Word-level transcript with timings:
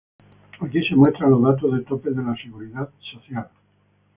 Aquí 0.59 0.81
se 0.83 0.95
muestran 0.95 1.29
los 1.29 1.43
datos 1.43 1.73
de 1.73 1.83
topes 1.83 2.15
de 2.15 2.23
la 2.23 2.35
Seguridad 2.35 2.89
Social. 3.11 3.47